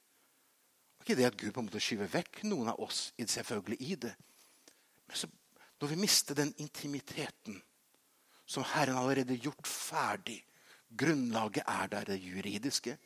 [1.02, 4.12] Ikke det at Gud på en måte skyver vekk noen av oss selvfølgelig i det.
[5.08, 5.28] Men så,
[5.82, 7.58] når vi mister den intimiteten
[8.52, 10.42] som Herren allerede gjort ferdig.
[10.98, 12.98] Grunnlaget er der, det juridiske.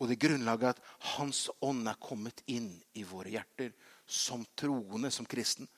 [0.00, 0.82] Og det grunnlaget at
[1.14, 3.70] Hans ånd er kommet inn i våre hjerter
[4.06, 5.68] som troende, som kristen.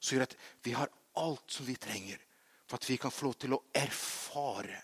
[0.00, 0.90] Så gjør at vi har
[1.22, 2.20] alt som vi trenger
[2.66, 4.80] for at vi kan få lov til å erfare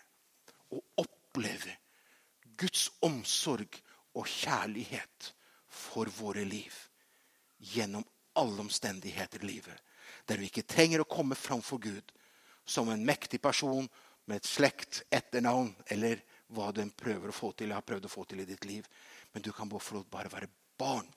[0.71, 1.75] og oppleve
[2.57, 3.79] Guds omsorg
[4.13, 5.33] og kjærlighet
[5.67, 6.73] for våre liv.
[7.73, 8.05] Gjennom
[8.39, 9.77] alle omstendigheter i livet.
[10.27, 12.13] Der vi ikke trenger å komme framfor Gud
[12.65, 13.87] som en mektig person
[14.25, 16.21] med et slekt, etternavn eller
[16.53, 18.87] hva du prøver å få til, har prøvd å få til i ditt liv.
[19.33, 21.09] Men du kan bare være barn.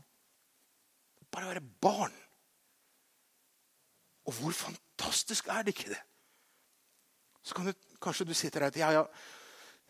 [1.31, 2.14] Bare være barn.
[4.27, 6.03] Og hvor fantastisk er det ikke det?
[7.46, 7.72] Så kan du,
[8.03, 9.05] kanskje du sitter der og ja, ja,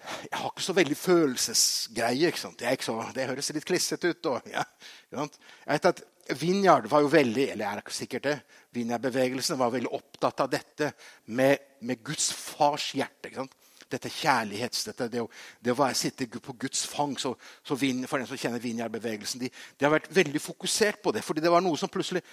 [0.06, 2.28] jeg har ikke så veldig følelsesgreie.
[2.30, 2.59] ikke sant?
[2.61, 4.28] Det, så, det høres litt klissete ut.
[4.30, 4.64] Og, ja,
[5.12, 5.28] jeg
[5.72, 6.04] vet at
[6.40, 8.37] Vinjard var jo veldig eller er sikkert det,
[8.74, 10.90] Vinjard-bevegelsen var veldig opptatt av dette
[11.26, 13.30] med, med Guds fars hjerte.
[13.30, 13.54] ikke sant?
[13.87, 15.28] Dette kjærlighets, dette, det, å,
[15.62, 17.14] det å sitte på Guds fang.
[17.18, 21.14] Så, så vin, for den som kjenner Vinjard-bevegelsen, de, de, har vært veldig fokusert på
[21.14, 21.22] det.
[21.24, 22.24] fordi det var noe som plutselig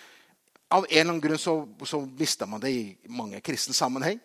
[0.74, 1.52] Av en eller annen grunn så,
[1.86, 4.18] så mista man det i mange kristne sammenheng.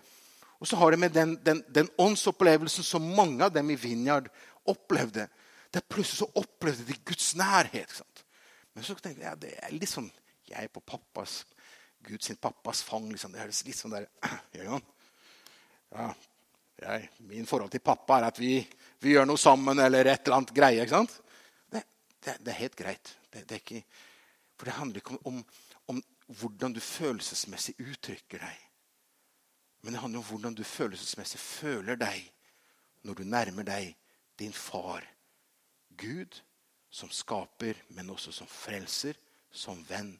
[0.59, 4.29] Og så har det med den, den, den åndsopplevelsen som mange av dem i Vinjard
[4.67, 5.29] opplevde.
[5.75, 8.01] Der plutselig så opplevde de Guds nærhet.
[8.75, 10.11] Men så tenkte jeg ja, det er litt sånn
[10.49, 11.43] Jeg er på pappas,
[12.07, 13.11] Guds pappas fang.
[13.13, 13.35] Liksom.
[13.35, 14.09] Det høres litt sånn der
[15.89, 16.09] Ja,
[16.79, 18.59] jeg, Min forhold til pappa er at vi,
[19.01, 20.83] vi, gjør noe sammen eller et eller annet greie.
[20.83, 21.17] ikke sant?
[21.71, 21.83] Det,
[22.25, 23.15] det, det er helt greit.
[23.33, 23.83] Det, det ikke,
[24.57, 25.43] for det handler ikke om, om,
[25.95, 26.03] om
[26.41, 28.68] hvordan du følelsesmessig uttrykker deg.
[29.81, 32.25] Men det handler om hvordan du følelsesmessig føler deg
[33.07, 33.95] når du nærmer deg
[34.39, 35.05] din far,
[35.99, 36.41] Gud,
[36.91, 39.19] som skaper, men også som frelser,
[39.51, 40.13] som venn,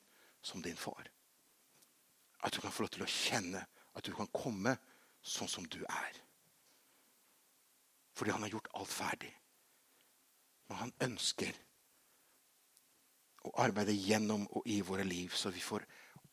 [0.43, 1.11] som din far.
[2.45, 4.77] At du kan få lov til å kjenne at du kan komme
[5.23, 6.19] sånn som du er.
[8.15, 9.33] Fordi han har gjort alt ferdig.
[10.69, 11.55] Men han ønsker
[13.49, 15.87] å arbeide gjennom og i våre liv, så vi får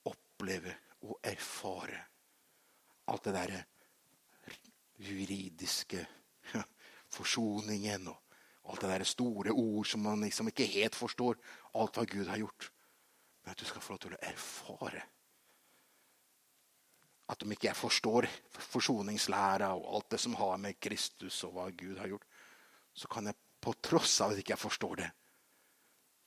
[0.09, 0.73] oppleve
[1.05, 2.01] og erfare
[3.11, 3.63] alt det derre
[5.05, 6.05] juridiske
[7.17, 8.21] forsoningen og
[8.71, 11.37] alt det der store ord som man liksom ikke helt forstår.
[11.75, 12.71] Alt hva Gud har gjort.
[13.43, 15.03] Men at du skal få lov til å erfare
[17.25, 21.69] at om ikke jeg forstår forsoningslæra og alt det som har med Kristus og hva
[21.73, 22.25] Gud har gjort,
[22.93, 25.07] så kan jeg på tross av at ikke jeg forstår det,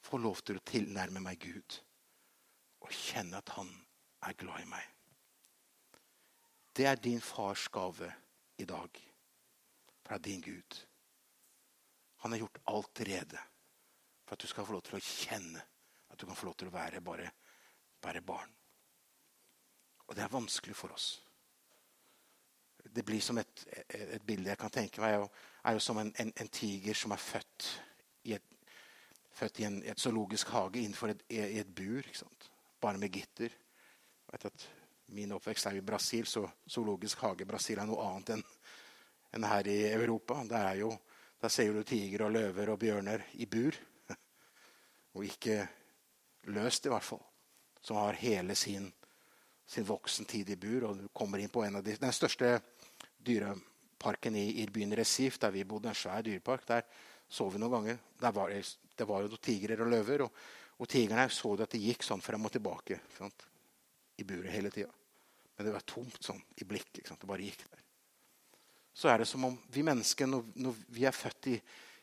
[0.02, 1.78] få lov til å tilnærme meg Gud
[2.82, 3.70] og kjenne at han
[4.26, 4.97] er glad i meg.
[6.78, 8.12] Det er din fars gave
[8.58, 8.90] i dag
[10.06, 10.86] fra din Gud.
[12.16, 13.38] Han har gjort alt rede
[14.24, 15.64] for at du skal få lov til å kjenne
[16.08, 17.32] at du kan få lov til å være bare,
[18.02, 18.54] bare barn.
[20.06, 21.08] Og det er vanskelig for oss.
[22.94, 26.14] Det blir som et, et bilde jeg kan tenke meg, Det er jo som en,
[26.14, 27.72] en, en tiger som er født
[28.30, 28.54] i et,
[29.34, 32.06] født i en, et zoologisk hage innenfor et, i et bur.
[32.80, 33.50] Bare med gitter.
[34.30, 34.70] Vet at
[35.16, 38.44] Min oppvekst er i Brasil, så zoologisk hage i Brasil er noe annet enn
[39.38, 40.40] en her i Europa.
[40.76, 40.92] Jo,
[41.40, 43.76] der ser du tiger og løver og bjørner i bur.
[45.16, 45.66] Og ikke
[46.52, 47.24] løst, i hvert fall.
[47.82, 48.92] Som har hele sin
[49.68, 50.84] sin voksentid i bur.
[50.88, 52.54] og du kommer inn på en av de, Den største
[53.20, 56.86] dyreparken i, i byen Resif, der vi bodde, en svær dyrepark, der
[57.28, 57.98] så vi noen ganger.
[58.20, 58.54] Var,
[58.96, 60.24] det var jo noen tigrer og løver.
[60.24, 60.40] Og,
[60.78, 63.44] og tigrene så at det gikk sånn frem og tilbake sant?
[64.18, 64.90] I buret hele tida.
[65.56, 67.08] Men det var tomt sånn i blikket.
[67.10, 67.82] Det bare gikk der.
[68.94, 71.56] Så er det som om vi mennesker, når, når vi er født i,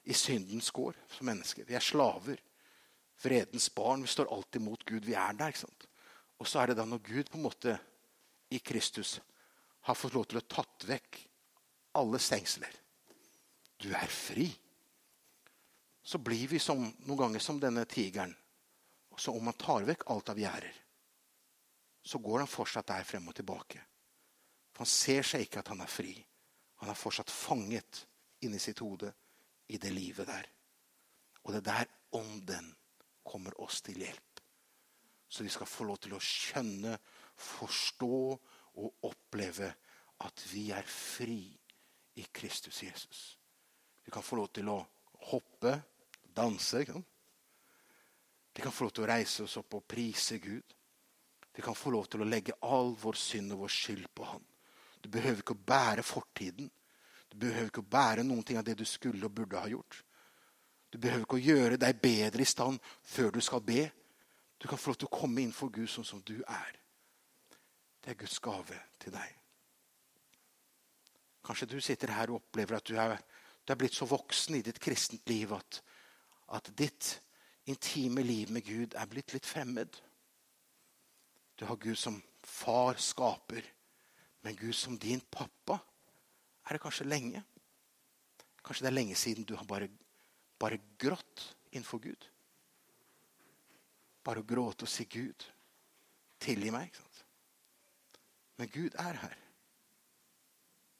[0.07, 2.39] i syndens gård som mennesker Vi er slaver.
[3.23, 4.03] Vredens barn.
[4.03, 5.05] Vi står alltid mot Gud.
[5.07, 5.51] Vi er der.
[5.51, 5.87] ikke sant?
[6.39, 7.77] Og så er det da når Gud på en måte
[8.51, 9.17] i Kristus
[9.87, 11.19] har fått lov til å tatt vekk
[11.99, 12.81] alle stengsler
[13.79, 14.47] Du er fri.
[16.03, 18.35] Så blir vi som, noen ganger som denne tigeren.
[19.17, 20.73] Så Om man tar vekk alt av gjerder,
[22.05, 23.81] så går han fortsatt der frem og tilbake.
[24.71, 26.13] For Han ser seg ikke at han er fri.
[26.83, 28.03] Han er fortsatt fanget
[28.45, 29.09] inni sitt hode
[29.73, 30.49] i det livet der.
[31.43, 32.69] Og det er der ånden
[33.25, 34.41] kommer oss til hjelp.
[35.27, 36.93] Så vi skal få lov til å skjønne,
[37.35, 38.17] forstå
[38.75, 39.71] og oppleve
[40.23, 41.41] at vi er fri
[42.15, 43.23] i Kristus Jesus.
[44.05, 44.77] Vi kan få lov til å
[45.31, 45.73] hoppe,
[46.35, 46.83] danse.
[46.83, 47.01] Ikke
[48.53, 50.74] Vi kan få lov til å reise oss opp og prise Gud.
[51.55, 54.43] Vi kan få lov til å legge all vår synd og vår skyld på Han.
[55.01, 56.67] Du behøver ikke å bære fortiden.
[57.29, 60.01] Du behøver ikke å bære noen ting av det du skulle og burde ha gjort.
[60.91, 63.85] Du behøver ikke å gjøre deg bedre i stand før du skal be.
[64.59, 66.77] Du kan få lov til å komme inn for Gud sånn som du er.
[68.03, 69.33] Det er Guds gave til deg.
[71.45, 73.15] Kanskje du sitter her og opplever at du er,
[73.65, 75.81] du er blitt så voksen i ditt kristent liv at,
[76.57, 77.11] at ditt
[77.69, 79.99] intime liv med Gud er blitt litt fremmed.
[81.55, 83.65] Du har Gud som far, skaper,
[84.41, 85.79] men Gud som din pappa
[86.65, 87.43] er det kanskje lenge.
[88.65, 89.89] Kanskje det er lenge siden du har bare,
[90.59, 92.27] bare grått innenfor Gud.
[94.25, 95.45] Bare å gråte og si 'Gud,
[96.41, 97.01] tilgi meg'.
[98.57, 99.37] Men Gud er her.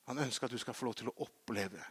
[0.06, 1.82] Han ønsker at du skal få lov til å oppleve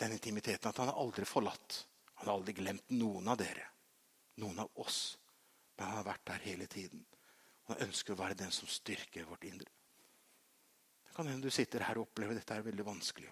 [0.00, 0.68] den intimiteten.
[0.68, 1.86] At han har aldri forlatt.
[2.20, 3.64] Han har aldri glemt noen av dere.
[4.42, 5.16] Noen av oss.
[5.80, 7.04] Han har vært der hele tiden.
[7.70, 9.70] Han ønsker å være den som styrker vårt indre.
[11.06, 13.30] Det kan hende du sitter her og opplever dette er veldig vanskelig.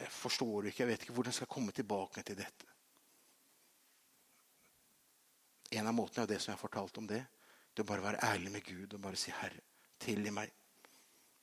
[0.00, 2.66] Jeg forstår ikke, jeg vet ikke hvordan jeg skal komme tilbake til dette.
[5.70, 7.20] En av måtene er det som jeg har fortalt om det.
[7.70, 9.60] Det å bare være ærlig med Gud og bare si 'Herre,
[9.98, 10.52] tilgi meg'.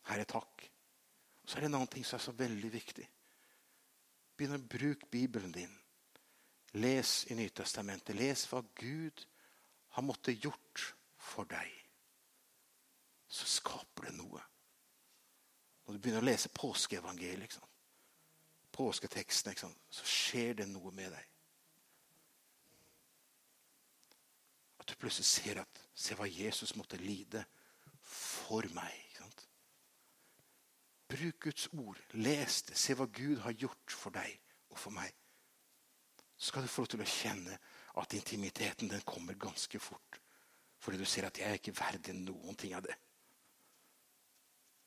[0.10, 0.70] Herre, takk.
[1.44, 3.08] Og så er det en annen ting som er så veldig viktig.
[4.38, 5.72] Begynn å bruke Bibelen din.
[6.78, 8.16] Les i Nytestamentet.
[8.16, 9.24] Les hva Gud
[9.96, 10.84] har måttet gjort
[11.18, 11.72] for deg.
[13.28, 14.44] Så skaper det noe.
[15.86, 17.58] Når du begynner å lese påskeevangeliet,
[18.76, 21.34] påsketeksten, så skjer det noe med deg.
[24.78, 27.42] At du plutselig ser at Se hva Jesus måtte lide
[28.06, 29.08] for meg.
[31.08, 32.00] Bruk Guds ord.
[32.14, 32.78] Les det.
[32.78, 34.34] Se hva Gud har gjort for deg
[34.70, 35.14] og for meg.
[36.38, 37.58] Så skal du få lov til å kjenne
[37.98, 40.20] at intimiteten den kommer ganske fort.
[40.78, 42.96] Fordi du ser at jeg er ikke verdig noen ting av det.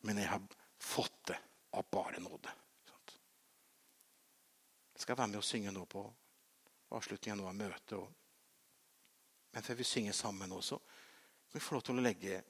[0.06, 0.44] Men jeg har
[0.80, 1.38] fått det
[1.76, 2.52] av bare nåde.
[4.94, 6.04] Jeg skal være med og synge nå på
[6.92, 8.16] avslutningen av møtet.
[9.52, 12.42] men før vi synger sammen også, kan vi få lov til å legge,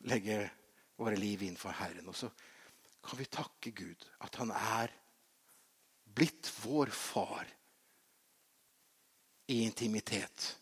[0.00, 0.50] legge
[0.96, 2.08] våre liv inn for Herren.
[2.08, 2.28] Og så
[3.02, 4.92] kan vi takke Gud at han er
[6.04, 7.46] blitt vår far
[9.46, 10.58] i intimitet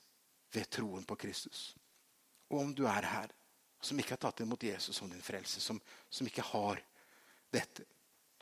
[0.52, 1.76] ved troen på Kristus.
[2.48, 3.32] Og om du er her
[3.82, 6.82] som ikke har tatt imot Jesus som din frelse, som, som ikke har
[7.52, 7.88] dette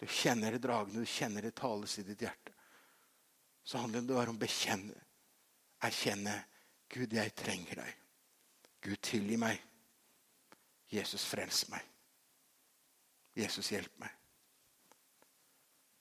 [0.01, 2.55] Du kjenner det dragende, du kjenner det tales i ditt hjerte.
[3.63, 4.97] Så handler det bare om å bekjenne,
[5.85, 6.39] erkjenne
[6.89, 7.99] Gud, jeg trenger deg.
[8.81, 9.61] Gud, tilgi meg.
[10.89, 11.85] Jesus, frels meg.
[13.37, 14.17] Jesus, hjelp meg.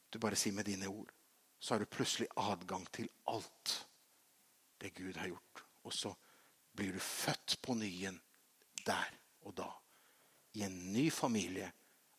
[0.10, 1.12] Du bare sier med dine ord,
[1.60, 3.75] så har du plutselig adgang til alt
[4.80, 5.63] det Gud har gjort.
[5.88, 6.13] Og så
[6.72, 8.20] blir du født på ny igjen
[8.86, 9.70] der og da.
[10.58, 11.70] I en ny familie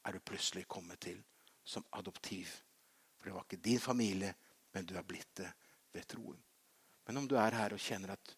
[0.05, 1.23] er du plutselig kommet til
[1.65, 2.51] som adoptiv.
[3.19, 4.35] For det var ikke din familie,
[4.73, 5.51] men du er blitt det
[5.93, 6.39] ved troen.
[7.07, 8.37] Men om du er her og kjenner at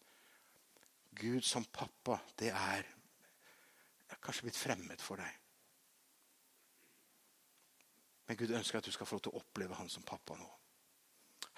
[1.13, 2.87] Gud som pappa, det er
[4.23, 5.39] kanskje blitt fremmed for deg.
[8.27, 10.47] Men Gud ønsker at du skal få lov til å oppleve Han som pappa nå.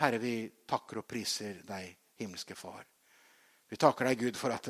[0.02, 2.84] Herre, vi takker og priser deg, himmelske Far.
[3.70, 4.70] Vi takker deg, Gud, for at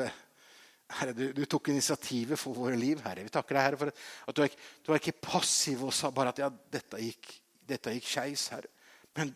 [0.96, 3.26] Herre, du, du, tok initiativet for våre liv, Herre.
[3.26, 3.92] Vi takker deg, Herre, for
[4.30, 4.56] at du er,
[4.86, 7.32] du er ikke passiv og sa bare at ja, dette gikk,
[7.66, 8.70] dette gikk skeis, Herre.
[9.18, 9.32] Men,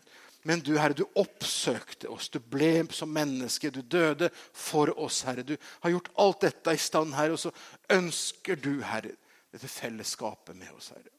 [0.46, 2.30] men, du, Herre, du oppsøkte oss.
[2.30, 3.72] Du ble som menneske.
[3.74, 5.44] Du døde for oss, Herre.
[5.46, 7.34] Du har gjort alt dette i stand, Herre.
[7.34, 7.52] Og så
[7.98, 9.16] ønsker du, Herre,
[9.50, 11.10] dette fellesskapet med oss, Herre.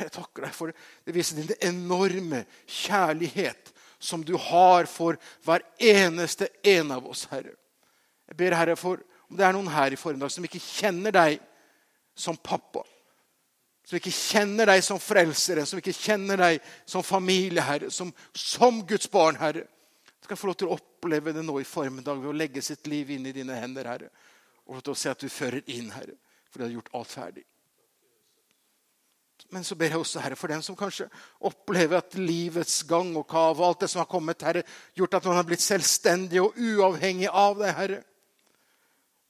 [0.00, 0.76] Jeg takker deg for det.
[1.06, 7.54] Det viser din enorme kjærlighet som du har for hver eneste en av oss, Herre.
[8.28, 11.38] Jeg ber Herre for om det er noen her i formiddag som ikke kjenner deg
[12.18, 12.82] som pappa,
[13.86, 18.82] som ikke kjenner deg som frelsere, som ikke kjenner deg som familie, Herre, som, som
[18.88, 19.64] Guds barn, Herre,
[20.22, 23.10] skal få lov til å oppleve det nå i formiddag ved å legge sitt liv
[23.14, 24.10] inn i dine hender, Herre,
[24.66, 26.18] og lov til å se at du fører inn, Herre,
[26.50, 27.46] for du har gjort alt ferdig.
[29.52, 31.10] Men så ber jeg også, Herre, for den som kanskje
[31.44, 34.62] opplever at livets gang og kav og alt det som har kommet, Herre,
[34.96, 38.00] gjort at man har blitt selvstendig og uavhengig av deg, Herre.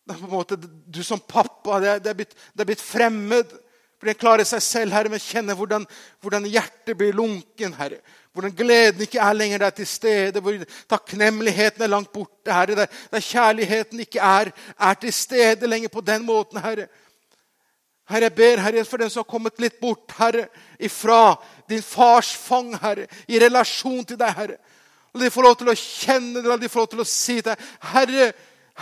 [0.07, 2.71] Det er på en måte, Du som pappa, det er, det er, blitt, det er
[2.71, 3.59] blitt, fremmed.
[3.99, 5.85] For den klarer seg selv, Herre, men kjenner hvordan,
[6.23, 7.75] hvordan hjertet blir lunken.
[7.79, 8.01] Herre.
[8.35, 10.43] Hvordan gleden ikke er lenger der til stede.
[10.43, 12.51] Hvor takknemligheten er langt borte.
[12.51, 12.79] Herre.
[12.79, 16.87] Der, der kjærligheten ikke er, er, til stede lenger på den måten, Herre.
[18.13, 20.47] Herre, jeg ber Herre, for den som har kommet litt bort Herre,
[20.79, 21.39] ifra
[21.71, 24.59] din fars fang, Herre, i relasjon til deg, Herre.
[25.13, 27.39] La de få lov til å kjenne det, la de få lov til å si
[27.41, 28.31] til deg, Herre,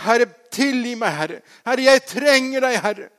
[0.05, 1.41] Herre, tilgi meg, Herre.
[1.67, 3.09] Herre, jeg trenger deg, Herre.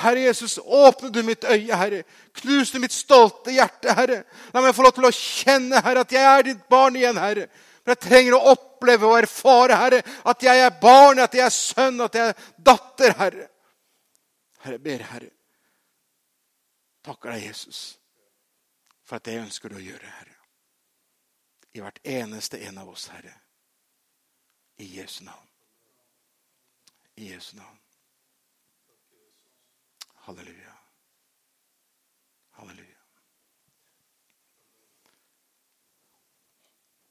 [0.00, 2.02] Herre Jesus, åpne du mitt øye, Herre.
[2.40, 4.22] Knus du mitt stolte hjerte, Herre.
[4.54, 7.48] La meg få lov til å kjenne, Herre, at jeg er ditt barn igjen, Herre.
[7.82, 11.54] For jeg trenger å oppleve og erfare, Herre, at jeg er barn, at jeg er
[11.54, 13.49] sønn, at jeg er datter, Herre.
[14.60, 15.30] Herre, jeg ber, Herre,
[17.04, 18.00] takker deg, Jesus,
[19.02, 20.36] for at det ønsker du å gjøre, Herre.
[21.72, 23.32] I hvert eneste en av oss, Herre.
[24.80, 25.48] I Jesu navn.
[27.16, 27.78] I Jesu navn.
[30.26, 30.76] Halleluja.
[32.50, 32.89] Halleluja.